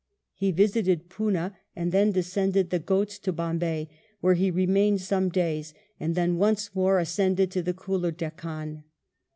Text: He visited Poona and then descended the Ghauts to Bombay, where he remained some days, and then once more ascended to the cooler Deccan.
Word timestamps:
He 0.33 0.51
visited 0.51 1.09
Poona 1.09 1.55
and 1.75 1.91
then 1.91 2.11
descended 2.11 2.71
the 2.71 2.79
Ghauts 2.79 3.19
to 3.19 3.31
Bombay, 3.31 3.87
where 4.19 4.33
he 4.33 4.49
remained 4.49 5.01
some 5.01 5.29
days, 5.29 5.75
and 5.99 6.15
then 6.15 6.37
once 6.37 6.73
more 6.73 6.97
ascended 6.97 7.51
to 7.51 7.61
the 7.61 7.75
cooler 7.75 8.09
Deccan. 8.09 8.83